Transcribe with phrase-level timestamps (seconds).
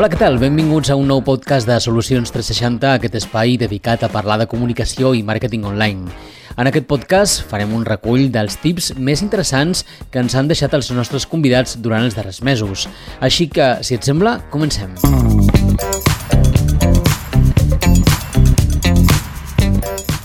[0.00, 0.38] Hola, què tal?
[0.40, 5.10] Benvinguts a un nou podcast de Solucions 360, aquest espai dedicat a parlar de comunicació
[5.12, 6.08] i màrqueting online.
[6.56, 10.88] En aquest podcast farem un recull dels tips més interessants que ens han deixat els
[10.96, 12.88] nostres convidats durant els darrers mesos.
[13.20, 14.96] Així que, si et sembla, comencem.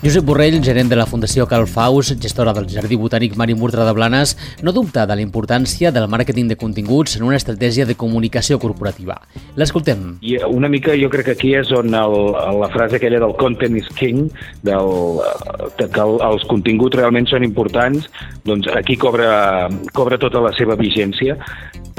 [0.00, 4.30] Josep Borrell, gerent de la Fundació Calfaus, gestora del Jardí Botànic Mari Murtra de Blanes,
[4.64, 9.18] no dubta de la importància del màrqueting de continguts en una estratègia de comunicació corporativa.
[9.60, 10.14] L'escoltem.
[10.24, 12.16] I una mica jo crec que aquí és on el,
[12.62, 14.30] la frase aquella del content is king,
[14.64, 15.20] del,
[15.76, 18.08] que el, els continguts realment són importants,
[18.48, 21.36] doncs aquí cobra, cobra tota la seva vigència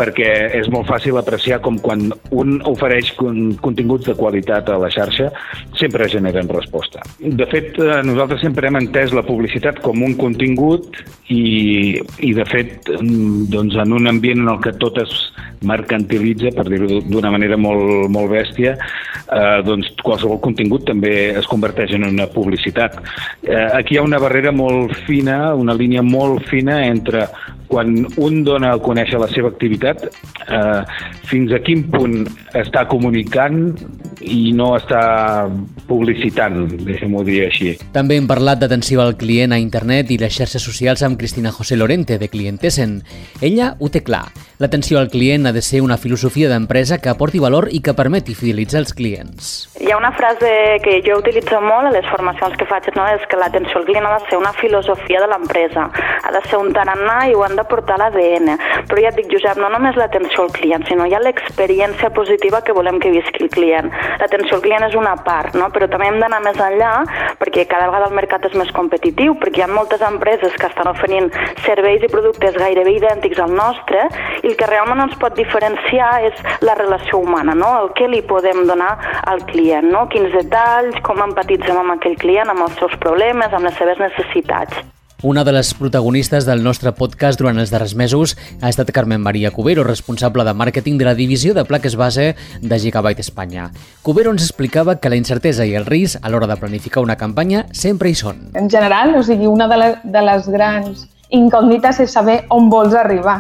[0.02, 5.30] perquè és molt fàcil apreciar com quan un ofereix continguts de qualitat a la xarxa
[5.78, 7.04] sempre generen resposta.
[7.22, 10.98] De fet, eh, nosaltres sempre hem entès la publicitat com un contingut
[11.30, 15.14] i, i de fet, mm, doncs, en un ambient en el que tot es
[15.62, 21.94] mercantilitza, per dir-ho d'una manera molt, molt bèstia, eh, doncs qualsevol contingut també es converteix
[21.98, 22.98] en una publicitat.
[23.44, 27.28] Eh, aquí hi ha una barrera molt fina, una línia molt fina entre
[27.72, 30.82] quan un dona a conèixer la seva activitat, eh,
[31.30, 32.26] fins a quin punt
[32.58, 33.74] està comunicant
[34.22, 35.48] i no està
[35.90, 37.74] publicitant, deixem-ho dir així.
[37.96, 41.78] També hem parlat d'atenció al client a internet i les xarxes socials amb Cristina José
[41.78, 43.02] Lorente, de Clientesen.
[43.42, 44.28] Ella ho té clar.
[44.62, 48.36] L'atenció al client ha de ser una filosofia d'empresa que aporti valor i que permeti
[48.38, 49.52] fidelitzar els clients.
[49.82, 50.52] Hi ha una frase
[50.86, 53.08] que jo utilitzo molt a les formacions que faig, no?
[53.10, 55.88] és que l'atenció al client ha de ser una filosofia de l'empresa,
[56.24, 58.54] ha de ser un tarannà i ho han de portar a l'ADN.
[58.90, 62.62] Però ja et dic, Josep, no només l'atenció al client, sinó hi ha l'experiència positiva
[62.66, 63.92] que volem que visqui el client.
[64.22, 65.70] L'atenció al client és una part, no?
[65.74, 66.94] però també hem d'anar més enllà
[67.42, 70.92] perquè cada vegada el mercat és més competitiu, perquè hi ha moltes empreses que estan
[70.92, 71.32] oferint
[71.66, 74.08] serveis i productes gairebé idèntics al nostre
[74.44, 77.74] i el que realment ens pot diferenciar és la relació humana, no?
[77.84, 78.94] el que li podem donar
[79.34, 80.08] al client, no?
[80.14, 85.01] quins detalls, com empatitzem amb aquell client, amb els seus problemes, amb les seves necessitats.
[85.24, 89.52] Una de les protagonistes del nostre podcast durant els darrers mesos ha estat Carmen Maria
[89.54, 93.68] Cubero, responsable de màrqueting de la divisió de plaques base de Gigabyte Espanya.
[94.02, 97.68] Cubero ens explicava que la incertesa i el risc a l'hora de planificar una campanya
[97.70, 98.48] sempre hi són.
[98.58, 102.98] En general, o sigui, una de, la, de les grans incògnites és saber on vols
[102.98, 103.38] arribar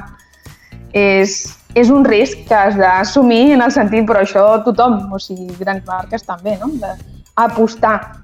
[0.93, 1.41] és,
[1.73, 5.81] és un risc que has d'assumir en el sentit, però això tothom, o sigui, grans
[5.89, 6.69] marques també, no?
[6.77, 8.20] d'apostar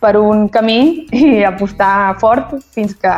[0.00, 3.16] per un camí i apostar fort fins que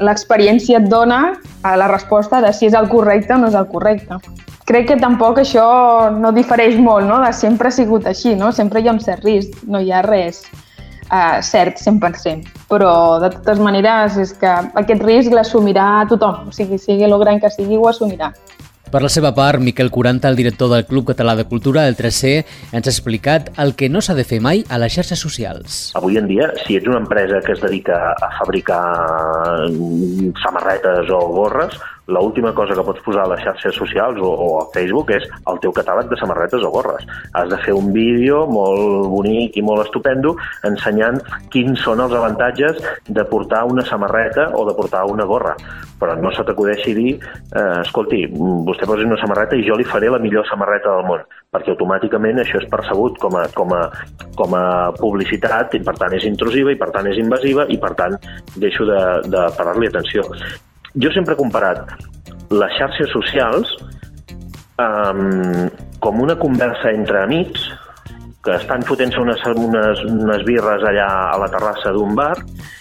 [0.00, 1.20] l'experiència et dona
[1.62, 4.16] a la resposta de si és el correcte o no és el correcte.
[4.70, 5.66] Crec que tampoc això
[6.14, 7.18] no difereix molt, no?
[7.24, 8.52] de sempre ha sigut així, no?
[8.52, 10.44] sempre hi ha un cert risc, no hi ha res
[11.10, 16.78] uh, cert 100%, però de totes maneres és que aquest risc l'assumirà tothom, o sigui,
[16.78, 18.30] sigui el gran que sigui, ho assumirà.
[18.90, 22.32] Per la seva part, Miquel Curanta, el director del Club Català de Cultura, el 3C,
[22.74, 25.76] ens ha explicat el que no s'ha de fer mai a les xarxes socials.
[26.00, 28.82] Avui en dia, si ets una empresa que es dedica a fabricar
[30.42, 31.78] samarretes o gorres,
[32.10, 35.60] l'última cosa que pots posar a les xarxes socials o, o a Facebook és el
[35.62, 37.06] teu catàleg de samarretes o gorres.
[37.32, 40.34] Has de fer un vídeo molt bonic i molt estupendo
[40.66, 41.20] ensenyant
[41.54, 45.56] quins són els avantatges de portar una samarreta o de portar una gorra.
[46.00, 48.24] Però no se t'acudeixi dir, eh, escolti,
[48.66, 52.40] vostè posi una samarreta i jo li faré la millor samarreta del món, perquè automàticament
[52.40, 53.82] això és percebut com a, com a,
[54.38, 54.64] com a
[54.96, 58.16] publicitat i per tant és intrusiva i per tant és invasiva i per tant
[58.56, 60.24] deixo de, de parar-li atenció
[60.94, 61.94] jo sempre he comparat
[62.50, 63.76] les xarxes socials
[64.80, 65.68] um,
[66.02, 67.68] com una conversa entre amics
[68.42, 72.34] que estan fotent-se unes, unes, unes birres allà a la terrassa d'un bar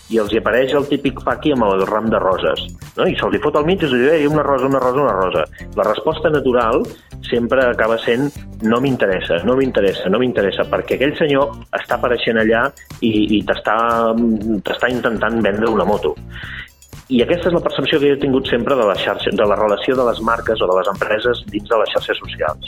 [0.10, 2.64] i els hi apareix el típic paqui amb el ram de roses.
[2.96, 3.06] No?
[3.06, 5.44] I se'ls fot al mig i diu, una rosa, una rosa, una rosa.
[5.76, 6.88] La resposta natural
[7.28, 8.32] sempre acaba sent
[8.64, 12.66] no m'interessa, no m'interessa, no m'interessa, perquè aquell senyor està apareixent allà
[13.04, 13.78] i, i t'està
[14.96, 16.16] intentant vendre una moto.
[17.10, 19.56] I aquesta és la percepció que jo he tingut sempre de la, xarxa, de la
[19.58, 22.68] relació de les marques o de les empreses dins de les xarxes socials.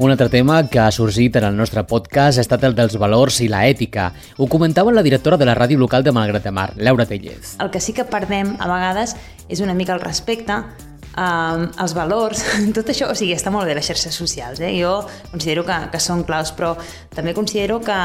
[0.00, 3.42] Un altre tema que ha sorgit en el nostre podcast ha estat el dels valors
[3.44, 4.08] i la ètica.
[4.40, 7.58] Ho comentava la directora de la ràdio local de Malgrat de Mar, Laura Tellez.
[7.60, 9.12] El que sí que perdem a vegades
[9.52, 12.40] és una mica el respecte um, els valors,
[12.78, 14.72] tot això, o sigui, està molt bé les xarxes socials, eh?
[14.80, 16.72] jo considero que, que són claus, però
[17.12, 18.00] també considero que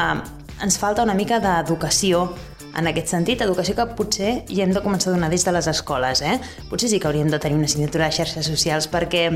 [0.62, 2.28] ens falta una mica d'educació
[2.78, 5.68] en aquest sentit, educació que potser hi hem de començar a donar des de les
[5.68, 6.22] escoles.
[6.24, 6.38] Eh?
[6.70, 9.26] Potser sí que hauríem de tenir una assignatura de xarxes socials perquè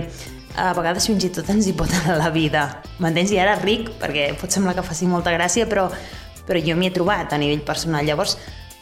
[0.56, 2.66] a vegades fins i tot ens hi pot anar la vida.
[3.02, 3.34] M'entens?
[3.34, 5.88] I ara ric, perquè pot semblar que faci molta gràcia, però,
[6.48, 8.06] però jo m'hi he trobat a nivell personal.
[8.08, 8.38] Llavors,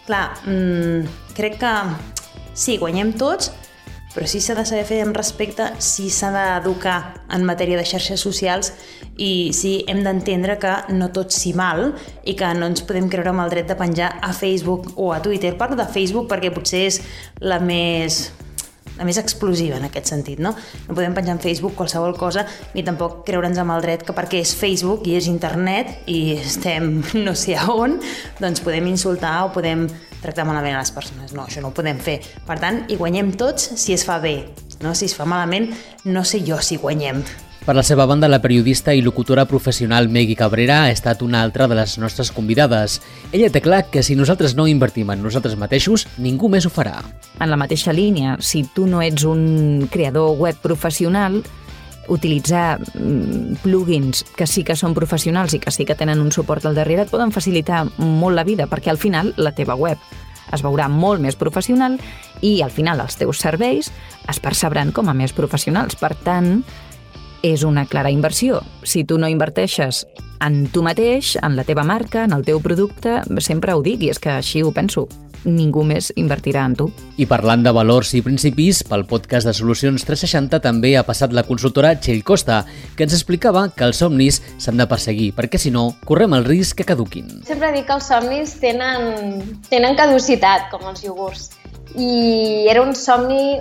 [0.06, 1.74] clar, mmm, crec que
[2.54, 3.50] sí, guanyem tots,
[4.14, 6.98] però sí s'ha de saber fer amb respecte, sí s'ha d'educar
[7.34, 8.70] en matèria de xarxes socials
[9.18, 11.90] i sí hem d'entendre que no tot s'hi val
[12.22, 15.20] i que no ens podem creure amb el dret de penjar a Facebook o a
[15.22, 15.56] Twitter.
[15.58, 17.02] Parlo de Facebook perquè potser és
[17.42, 18.24] la més
[18.94, 20.52] la més explosiva en aquest sentit, no?
[20.86, 22.44] No podem penjar en Facebook qualsevol cosa
[22.76, 27.00] ni tampoc creure'ns amb el dret que perquè és Facebook i és internet i estem
[27.26, 27.98] no sé a on,
[28.38, 29.88] doncs podem insultar o podem
[30.24, 31.36] tractar malament a les persones.
[31.36, 32.18] No, això no ho podem fer.
[32.48, 34.38] Per tant, hi guanyem tots si es fa bé.
[34.82, 34.96] No?
[34.96, 35.70] Si es fa malament,
[36.08, 37.22] no sé jo si guanyem.
[37.64, 41.64] Per la seva banda, la periodista i locutora professional Megui Cabrera ha estat una altra
[41.64, 42.98] de les nostres convidades.
[43.32, 46.98] Ella té clar que si nosaltres no invertim en nosaltres mateixos, ningú més ho farà.
[47.40, 51.40] En la mateixa línia, si tu no ets un creador web professional,
[52.08, 56.66] utilitzar mm, plugins que sí que són professionals i que sí que tenen un suport
[56.66, 59.98] al darrere et poden facilitar molt la vida, perquè al final la teva web
[60.52, 61.98] es veurà molt més professional
[62.44, 63.90] i al final els teus serveis
[64.28, 65.96] es percebran com a més professionals.
[65.98, 66.60] Per tant,
[67.44, 68.62] és una clara inversió.
[68.84, 70.06] Si tu no inverteixes
[70.44, 74.10] en tu mateix, en la teva marca, en el teu producte, sempre ho dic i
[74.12, 75.08] és que així ho penso
[75.44, 76.88] ningú més invertirà en tu.
[77.20, 81.46] I parlant de valors i principis, pel podcast de Solucions 360 també ha passat la
[81.46, 82.62] consultora Txell Costa,
[82.96, 86.80] que ens explicava que els somnis s'han de perseguir, perquè si no, correm el risc
[86.80, 87.42] que caduquin.
[87.48, 91.52] Sempre dic que els somnis tenen, tenen caducitat, com els iogurts
[91.94, 93.60] i era un somni,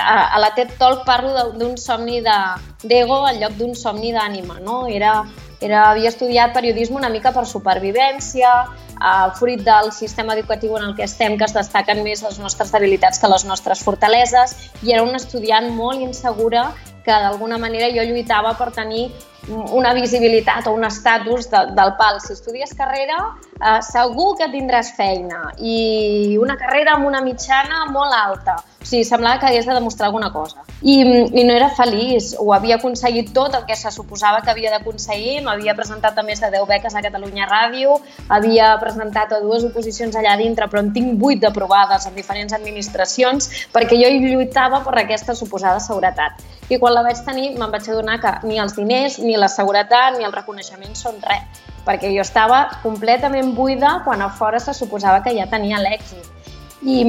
[0.00, 4.60] a, a la TED Talk parlo d'un somni d'ego de, en lloc d'un somni d'ànima,
[4.64, 4.86] no?
[4.88, 5.20] Era,
[5.60, 8.50] era, havia estudiat periodisme una mica per supervivència,
[8.96, 12.72] eh, fruit del sistema educatiu en el que estem, que es destaquen més les nostres
[12.72, 16.70] debilitats que les nostres fortaleses, i era una estudiant molt insegura
[17.04, 19.10] que d'alguna manera jo lluitava per tenir
[19.48, 22.20] una visibilitat o un estatus de, del pal.
[22.20, 23.18] Si estudies carrera,
[23.56, 28.60] eh, segur que tindràs feina i una carrera amb una mitjana molt alta.
[28.90, 30.64] Sigui, semblava que hagués de demostrar alguna cosa.
[30.82, 30.96] I,
[31.30, 35.36] i no era feliç, ho havia aconseguit tot el que se suposava que havia d'aconseguir,
[35.44, 38.00] m'havia presentat a més de 10 beques a Catalunya Ràdio,
[38.34, 43.46] havia presentat a dues oposicions allà dintre, però en tinc 8 d'aprovades en diferents administracions,
[43.70, 46.42] perquè jo hi lluitava per aquesta suposada seguretat.
[46.66, 50.18] I quan la vaig tenir me'n vaig adonar que ni els diners, ni la seguretat,
[50.18, 55.22] ni el reconeixement són res, perquè jo estava completament buida quan a fora se suposava
[55.22, 56.26] que ja tenia l'èxit.
[56.80, 57.02] I,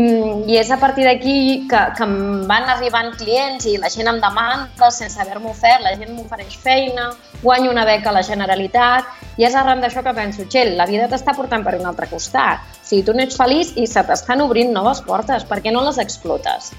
[0.52, 2.16] i és a partir d'aquí que, que em
[2.48, 7.12] van arribant clients i la gent em demanda sense haver-me ofert, la gent m'ofereix feina,
[7.44, 11.08] guanyo una beca a la Generalitat i és arran d'això que penso, Txell, la vida
[11.08, 12.68] t'està portant per un altre costat.
[12.84, 16.04] Sigui, tu no ets feliç i se t'estan obrint noves portes, per què no les
[16.04, 16.74] explotes?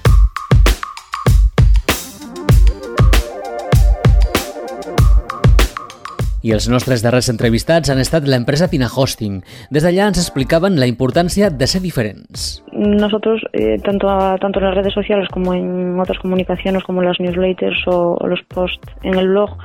[6.43, 9.37] I els nostres darrers entrevistats han estat l'empresa Tina Hosting.
[9.71, 12.59] Des d'allà ens explicaven la importància de ser diferents.
[12.73, 14.11] Nosotros, eh, tanto,
[14.41, 18.41] tanto en las redes sociales como en otras comunicaciones como las newsletters o, o los
[18.43, 19.55] posts en el blog,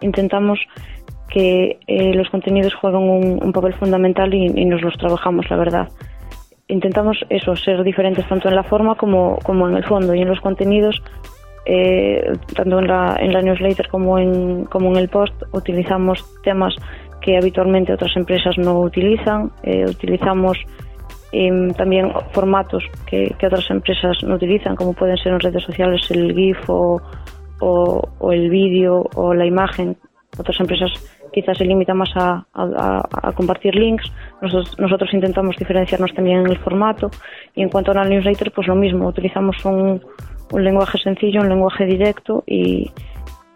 [0.00, 0.60] intentamos
[1.28, 5.56] que eh, los contenidos jueguen un, un papel fundamental y, y, nos los trabajamos, la
[5.56, 5.88] verdad.
[6.68, 10.28] Intentamos eso, ser diferentes tanto en la forma como, como en el fondo y en
[10.28, 11.02] los contenidos
[11.64, 16.74] eh, tanto en la, en la newsletter como en, como en el post, utilizamos temas
[17.20, 20.58] que habitualmente otras empresas no utilizan, eh, utilizamos
[21.30, 26.10] eh, también formatos que, que, otras empresas no utilizan, como pueden ser en redes sociales
[26.10, 27.00] el GIF o,
[27.60, 29.96] o, el vídeo o la imagen.
[30.36, 30.90] Otras empresas
[31.32, 34.10] quizás se limitan más a, a, a compartir links.
[34.40, 37.10] Nosotros, nosotros, intentamos diferenciarnos también en el formato.
[37.54, 40.02] Y en cuanto a la newsletter, pues lo mismo, utilizamos un,
[40.52, 42.90] un lenguaje sencillo, un lenguaje directo y,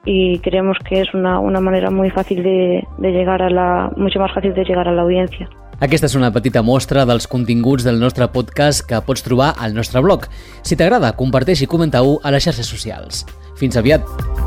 [0.04, 4.18] y creemos que és una, una manera muy fácil de, de llegar a la, mucho
[4.18, 5.48] más fácil de llegar a la audiencia.
[5.76, 10.00] Aquesta és una petita mostra dels continguts del nostre podcast que pots trobar al nostre
[10.00, 10.24] blog.
[10.64, 13.26] Si t'agrada, comparteix i comenta-ho a les xarxes socials.
[13.60, 14.45] Fins aviat!